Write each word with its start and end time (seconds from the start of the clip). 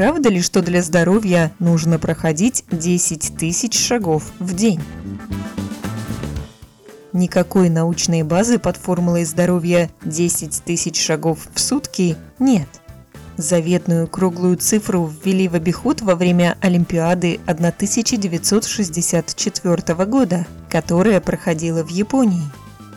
правда 0.00 0.30
ли, 0.30 0.40
что 0.40 0.62
для 0.62 0.80
здоровья 0.80 1.52
нужно 1.58 1.98
проходить 1.98 2.64
10 2.70 3.36
тысяч 3.36 3.78
шагов 3.78 4.32
в 4.38 4.54
день? 4.54 4.80
Никакой 7.12 7.68
научной 7.68 8.22
базы 8.22 8.58
под 8.58 8.78
формулой 8.78 9.26
здоровья 9.26 9.90
10 10.02 10.62
тысяч 10.64 10.98
шагов 10.98 11.48
в 11.52 11.60
сутки 11.60 12.16
нет. 12.38 12.66
Заветную 13.36 14.08
круглую 14.08 14.56
цифру 14.56 15.12
ввели 15.22 15.48
в 15.48 15.54
обиход 15.54 16.00
во 16.00 16.14
время 16.14 16.56
Олимпиады 16.62 17.38
1964 17.44 20.06
года, 20.06 20.46
которая 20.70 21.20
проходила 21.20 21.84
в 21.84 21.90
Японии. 21.90 22.50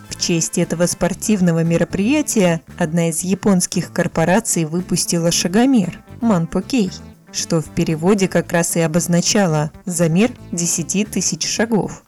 В 0.08 0.18
честь 0.18 0.58
этого 0.58 0.86
спортивного 0.86 1.66
мероприятия 1.66 2.62
одна 2.78 3.10
из 3.10 3.26
японских 3.26 3.92
корпораций 3.92 4.64
выпустила 4.64 5.34
шагомер 5.34 6.03
Манпокей, 6.24 6.90
что 7.34 7.62
в 7.62 7.66
переводе 7.70 8.28
как 8.28 8.52
раз 8.54 8.78
и 8.78 8.80
обозначало 8.80 9.72
замер 9.86 10.32
10 10.54 11.12
тысяч 11.12 11.46
шагов. 11.46 12.04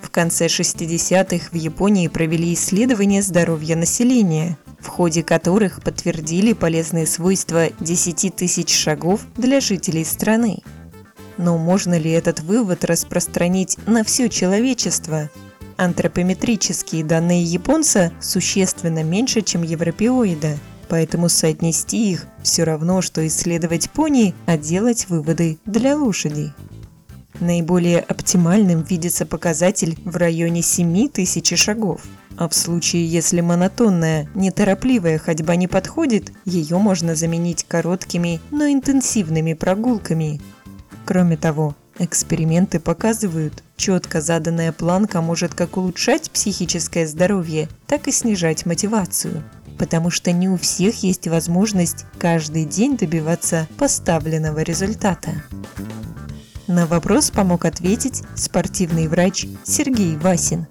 В 0.00 0.10
конце 0.10 0.46
60-х 0.46 1.48
в 1.50 1.54
Японии 1.54 2.08
провели 2.08 2.52
исследования 2.52 3.22
здоровья 3.22 3.74
населения, 3.74 4.58
в 4.80 4.88
ходе 4.88 5.22
которых 5.22 5.82
подтвердили 5.82 6.52
полезные 6.52 7.06
свойства 7.06 7.68
10 7.80 8.36
тысяч 8.36 8.74
шагов 8.74 9.22
для 9.36 9.60
жителей 9.60 10.04
страны. 10.04 10.58
Но 11.38 11.56
можно 11.56 11.98
ли 11.98 12.10
этот 12.10 12.40
вывод 12.40 12.84
распространить 12.84 13.78
на 13.86 14.04
все 14.04 14.28
человечество? 14.28 15.30
Антропометрические 15.78 17.02
данные 17.02 17.42
японца 17.44 18.12
существенно 18.20 19.02
меньше, 19.02 19.40
чем 19.40 19.62
европеоида, 19.62 20.58
поэтому 20.92 21.30
соотнести 21.30 22.12
их 22.12 22.26
все 22.42 22.64
равно, 22.64 23.00
что 23.00 23.26
исследовать 23.26 23.88
пони, 23.88 24.34
а 24.44 24.58
делать 24.58 25.08
выводы 25.08 25.56
для 25.64 25.96
лошадей. 25.96 26.52
Наиболее 27.40 28.00
оптимальным 28.00 28.82
видится 28.82 29.24
показатель 29.24 29.96
в 30.04 30.18
районе 30.18 30.60
7 30.60 31.08
тысяч 31.08 31.58
шагов. 31.58 32.02
А 32.36 32.46
в 32.46 32.52
случае, 32.54 33.06
если 33.06 33.40
монотонная, 33.40 34.28
неторопливая 34.34 35.16
ходьба 35.16 35.56
не 35.56 35.66
подходит, 35.66 36.30
ее 36.44 36.76
можно 36.76 37.14
заменить 37.14 37.64
короткими, 37.64 38.42
но 38.50 38.66
интенсивными 38.66 39.54
прогулками. 39.54 40.42
Кроме 41.06 41.38
того, 41.38 41.74
эксперименты 41.98 42.80
показывают, 42.80 43.64
четко 43.78 44.20
заданная 44.20 44.72
планка 44.72 45.22
может 45.22 45.54
как 45.54 45.78
улучшать 45.78 46.30
психическое 46.30 47.06
здоровье, 47.06 47.70
так 47.86 48.08
и 48.08 48.12
снижать 48.12 48.66
мотивацию 48.66 49.42
потому 49.82 50.10
что 50.10 50.30
не 50.30 50.48
у 50.48 50.56
всех 50.56 51.02
есть 51.02 51.26
возможность 51.26 52.06
каждый 52.16 52.64
день 52.66 52.96
добиваться 52.96 53.66
поставленного 53.78 54.60
результата. 54.60 55.42
На 56.68 56.86
вопрос 56.86 57.32
помог 57.32 57.64
ответить 57.64 58.22
спортивный 58.36 59.08
врач 59.08 59.44
Сергей 59.64 60.14
Васин. 60.14 60.68